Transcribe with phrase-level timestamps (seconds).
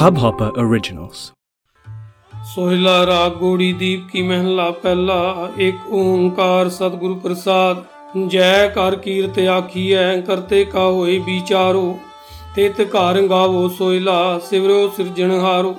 [0.00, 1.32] Hubhopper Originals.
[2.54, 7.84] Sohila ਰਾਗ ਗੋੜੀ ਦੀਪ ਕੀ ਮਹਿਲਾ ਪਹਿਲਾ, ਇੱਕ ਓੰਕਾਰ ਸਤਿਗੁਰੂ ਪ੍ਰਸਾਦ।
[8.26, 11.98] ਜੈ ਕਰ ਕੀਰਤ ਆਖੀਐ ਕਰਤੇ ਕਾ ਹੋਏ ਵਿਚਾਰੋ।
[12.56, 15.76] ਤਿਤ ਘਰ ਗਾਵੋ ਸੋਹਿਲਾ, ਸਿਵਰੋ ਸਿਰਜਣਹਾਰੋ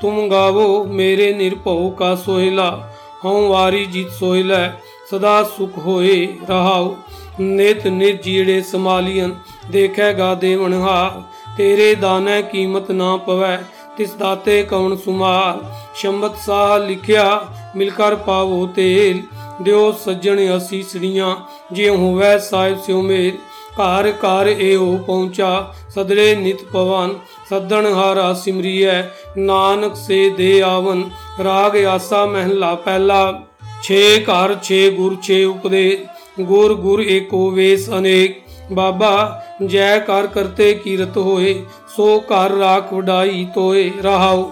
[0.00, 2.92] ਤੁਮ ਗਾਵੋ ਮੇਰੇ ਨਿਰਭਉ ਕਾ ਸੋਹਿਲਾ,
[3.24, 4.72] ਹਉ ਵਾਰੀ ਜੀਤ ਸੋਹਿਲਾ,
[5.10, 6.96] ਸਦਾ ਸੁਖ ਹੋਏ ਰਹਾਉ
[7.40, 9.34] ਨਿਤ ਨਿਰਜੀੜੇ ਸਮਾਲੀਨ
[9.70, 11.22] ਦੇਖੇਗਾ ਦੇਵਨਹਾਰ
[11.60, 13.56] ਤੇਰੇ ਦਾਨੈ ਕੀਮਤ ਨਾ ਪਵੈ,
[13.96, 15.58] ਤਿਸ ਦਾਤੇ ਕੌਣ ਸੁਮਾਰ
[15.94, 17.40] ਸ਼ੰਬਤ ਸਾਹ ਲਿਖਿਆ,
[17.76, 19.20] ਮਿਲ ਕਰ ਪਾਵੋ ਤੇਲ।
[19.62, 21.34] ਦਿਓ ਸੱਜਣ ਅਸੀਸੜੀਆਂ
[21.72, 23.32] ਜਿਉ ਹੋਵੈ ਸਾਹਿਬ ਸਿਉ ਮੇਰ
[23.74, 27.14] ਘਰ ਘਰ ਏਓ ਪਹੁੰਚਾ ਸਦਰੇ ਨਿਤ ਪਵਨ।
[27.50, 29.02] ਸੱਦਣ ਹਾਰਾ ਸਿਮਰੀਐ,
[29.36, 31.04] ਨਾਨਕ ਸੇ ਦੇ ਆਵਨ।
[31.44, 33.42] ਰਾਗ ਆਸਾ ਮਹਿਲਾ ਪਹਿਲਾ।
[33.82, 36.04] ਛੇ ਘਰ, ਛੇ ਗੁਰ, ਛੇ ਉਪਦੇ
[36.40, 41.64] ਗੁਰ ਗੁਰ ਏਕੋ ਵੇਸ ਅਨੇਕ। ਬਾਬਾ ਜੈ ਕਰ ਕਰਤੇ ਕੀਰਤ ਹੋਏ,
[41.96, 44.50] ਸੋ ਘਰ ਰਾਖ ਵਡਾਈ ਤੋਏ, ਰਹਾਉ।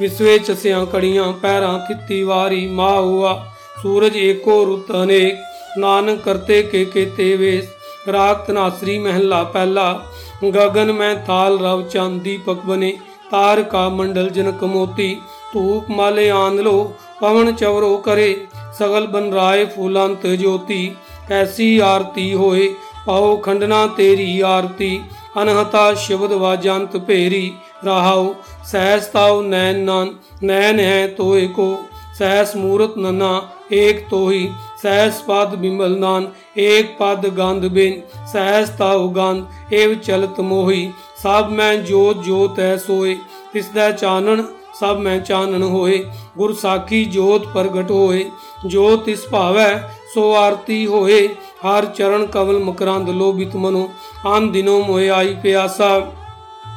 [0.00, 3.46] ਵਿਸਵੇ ਚਸਿਆਂ ਕੜੀਆਂ ਪੈਰਾਂ ਥਿੱਤੀ ਵਾਰੀ ਮਾ ਹੁਆ
[3.82, 5.34] ਸੂਰਜ ਏਕੋ ਰੁੱਤ ਅਨੇਕ,
[5.78, 7.64] ਨਾਨਕ ਕਰਤੇ ਕੇ ਕੇਤੇ ਵੇਸ।
[8.12, 10.02] ਰਾਗ ਤਨਾਸਰੀ ਮਹਿਲਾ ਪਹਿਲਾ
[10.44, 12.96] ਗगन ਮੈਂ ਥਾਲ ਰਵ ਚੰਦ ਦੀਪਕ ਬਨੇ।
[13.30, 15.14] ਤਾਰ ਕਾ ਮੰਡਲ ਜਨਕ ਮੋਤੀ
[15.54, 18.46] ਧੂਪ ਮਾਲੇ ਆਂਦ ਲੋ, ਪਵਨ ਚਵਰੋ ਕਰੇ।
[18.78, 20.90] ਸਗਲ ਬਨ ਰਾਏ ਫੂਲੰਤ ਜੋਤੀ,
[21.30, 22.74] ਐਸੀ ਆਰਤੀ ਹੋਏ
[23.06, 25.00] ਪਾਉ ਖੰਡਨਾ ਤੇਰੀ ਆਰਤੀ,
[25.42, 27.52] ਅਨਹਤਾ ਸ਼ਬਦ ਵਾਜੰਤ ਭੇਰੀ,
[27.84, 28.34] ਰਹਾਉ
[28.66, 31.76] ਸਹਿਸ ਤਾਉ ਨੈਣ ਨਨ, ਨੈਣ ਹੈ ਤੋਏ ਕੋ
[32.18, 33.40] ਸਹਿਸ ਮੂਰਤ ਨਨਾ,
[33.72, 34.48] ਏਕ ਤੋਹੀ
[34.82, 36.26] ਸਹਿਸ ਪਦ ਬਿਮਲ ਨਾਨ,
[36.58, 38.00] ਏਕ ਪਦ ਗੰਧ ਬਿਨ
[38.32, 40.90] ਸਹਿਸ ਤਾਉ ਗੰਧ, ਏਵ ਚਲਤ ਮੋਹੀ,
[41.22, 43.16] ਸਭ ਮੈਂ ਜੋਤ ਜੋਤ ਐ ਸੋਏ,
[43.52, 44.42] ਤਿਸ ਦਾ ਚਾਨਣ
[44.80, 46.04] ਸਭ ਮੈਂ ਚਾਨਣ ਹੋਏ,
[46.38, 48.24] ਗੁਰ ਸਾਖੀ ਜੋਤ ਪ੍ਰਗਟ ਹੋਏ,
[48.66, 51.28] ਜੋ ਤਿਸ ਭਾਵੈ ਸੋ ਆਰਤੀ ਹੋਏ
[51.66, 53.88] ਹਰ ਚਰਨ ਕਵਲ ਮਕਰੰਦ ਲੋਭਿਤ ਮਨੋ
[54.26, 55.98] ਆਨ ਦਿਨੋ ਮੋਏ ਆਈ ਪਿਆਸਾ।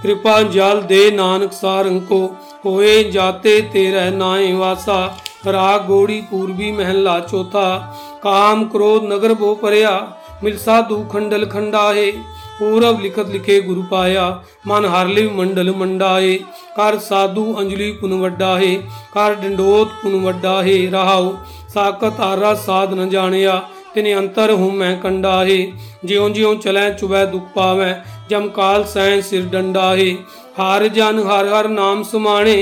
[0.02, 2.20] ਕਿਰਪਾ ਜਲ ਦੇ ਨਾਨਕ ਸਾਰੰਗ ਕੋ
[2.66, 5.16] ਹੋਏ ਜਾਤੇ ਤੇਰੇ ਨਾਏ ਵਾਸਾ।
[5.52, 10.00] ਰਾਗ ਗੋੜੀ ਪੂਰਬੀ ਮਹਿਲਾ ਚੌਥਾ, ਕਾਮ ਕ੍ਰੋਧ ਨਗਰ ਬੋ ਪਰਿਆ।
[10.44, 12.12] ਮਿਲ ਸਾਧੂ ਖੰਡਲ ਖੰਡਾਏ
[12.60, 16.38] ਪੂਰਬ ਲਿਖਤ ਲਿਖੇ ਗੁਰੂ ਪਾਇਆ। ਮਨ ਹਰਲਿਵ ਮੰਡਲ ਮੰਡਾਏ
[16.78, 18.76] ਕਰ ਸਾਧੂ ਅੰਜਲੀ ਪੁਨ ਵੱਡਾ ਹੈ
[19.14, 21.34] ਕਰ ਡੰਡੋਤ ਪੁਨ ਵੱਡਾ ਹੈ ਰਹਾਉ
[21.74, 23.62] ਸਾਕਤ ਆਰਾ ਸਾਧ ਨ ਜਾਣਿਆ।
[23.96, 25.60] तिन अंतर हूँ मैं कंडाही।
[26.06, 27.92] ज्यो ज्यो चलें चुबह दुख पावै,
[28.30, 30.12] जम काल सैं सिर डंडाही।
[30.58, 32.58] हार जन हर हर नाम समाणे,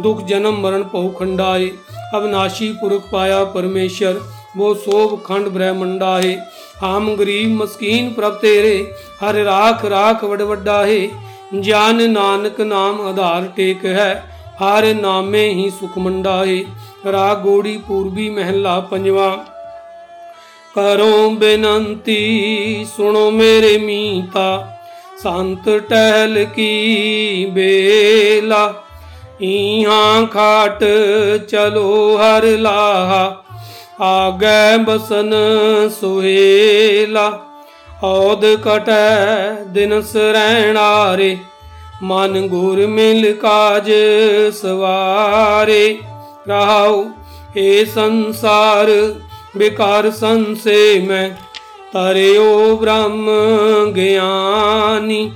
[0.00, 1.68] दुख जन्म मरण पहु खंडाए
[2.14, 4.20] अब नाशी पुरख पाया परमेश्वर,
[4.56, 6.30] वो सोभ खंड ब्रह्मंडा है
[6.80, 8.74] हम गरीब मस्कीन प्रभ तेरे,
[9.20, 11.00] हर राख राख वडवड्डा है
[11.54, 14.10] ज्ञान नानक नाम आधार टेक है,
[14.60, 16.58] हर नामे ही सुख मंडा है
[17.08, 19.28] राग गोड़ी पूर्वी महला पंजवा।
[20.78, 24.76] ਕਰੋ ਬੇਨੰਤੀ, ਸੁਣੋ ਮੇਰੇ ਮੀਤਾ।
[25.22, 28.72] ਸੰਤ ਟਹਿਲ ਕੀ ਬੇਲਾ
[29.40, 30.84] ਇਹਾਂ ਖਾਟ
[31.48, 33.24] ਚਲੋ ਹਰ ਲਾਹਾ।
[34.00, 35.34] ਆਗੈ ਬਸਨ
[36.00, 37.28] ਸੁਹੇਲਾ
[38.04, 41.36] ਔਦ ਕਟੈ ਦਿਨਸ ਰਹਿਣਾਰੇ
[42.02, 43.90] ਮਨ ਗੁਰ ਮਿਲ ਕਾਜ
[44.54, 45.96] ਸਵਾਰੇ,
[46.48, 47.04] ਰਹਾਉ
[47.56, 48.90] ਏ ਸੰਸਾਰ
[49.58, 51.28] ਬਿਕਾਰ ਸੰਸੇ ਮੈਂ
[51.92, 53.28] ਤਰਿਓ ਬ੍ਰਹਮ
[53.92, 55.30] ਗਿਆਨੀ,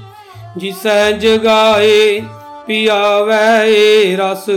[0.57, 2.21] ਜਿਸੈ ਜਗਾਏ
[2.67, 4.49] ਪਿਆਵੈ ਰਸ,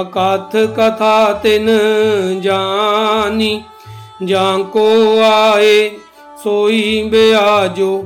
[0.00, 1.68] ਅਕਥ ਕਥਾ ਤਿਨ
[2.40, 3.62] ਜਾਨੀ।
[4.24, 4.88] ਜਾਂ ਕੋ
[5.24, 5.90] ਆਏ,
[6.42, 8.04] ਸੋਈ ਬਿਆਜੋ,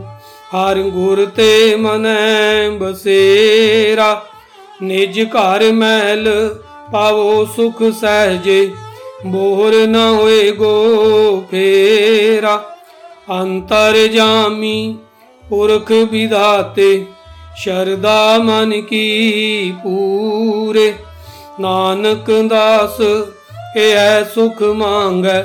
[0.54, 4.20] ਹਰ ਗੁਰ ਤੇ ਮਨੈ ਬਸੇਰਾ।
[4.82, 6.28] ਨਿਜ ਘਰ ਮਹਿਲ
[6.92, 8.70] ਪਾਵੋ ਸੁਖ ਸਹਜੇ
[9.26, 12.54] ਬੋਰ ਨ ਹੋਏ ਗੋ ਫੇਰਾ,
[13.30, 14.96] ਅੰਤਰ ਜਾਮੀ
[15.48, 17.04] ਪੁਰਖ ਵਿਧਾਤੇ
[17.56, 20.92] ਸ਼ਰਦਾ ਮਨ ਕੀ ਪੂਰੇ।
[21.60, 23.00] ਨਾਨਕ ਦਾਸ,
[23.76, 25.42] ਇਹ ਹੈ ਸੁਖ ਮੰਗੈ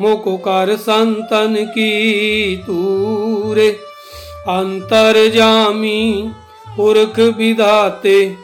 [0.00, 3.76] ਮੋਕੋ ਕਰ ਸੰਤਨ ਕੀ ਤੂਰੇ।
[4.48, 6.30] ਅੰਤਰ ਜਾਮੀ
[6.76, 8.34] ਪੁਰਖ ਵਿਦਾਤੇ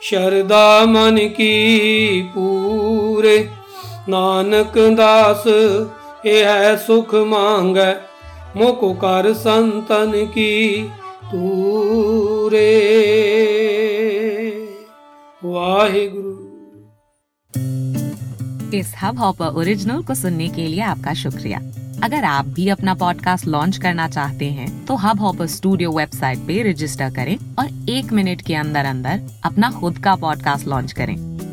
[0.00, 3.46] ਸ਼ਰਦਾ ਮਨ ਕੀ ਪੂਰੇ।
[4.09, 5.47] ਨਾਨਕ ਦਾਸ
[6.25, 7.93] ਇਹ ਹੈ ਸੁਖ ਮੰਗੈ
[8.57, 10.89] ਮੋਕੋ ਕਰ ਸੰਤਨ ਕੀ
[11.31, 12.67] ਤੂਰੇ
[15.41, 16.35] ਵਾਹਿਗੁਰੂ
[18.73, 21.59] इस हब हॉपर ओरिजिनल को सुनने के लिए आपका शुक्रिया
[22.03, 26.61] अगर आप भी अपना पॉडकास्ट लॉन्च करना चाहते हैं तो हब हॉपर स्टूडियो वेबसाइट पे
[26.63, 31.15] रजिस्टर करें और एक मिनट के अंदर अंदर अपना खुद का पॉडकास्ट लॉन्च करें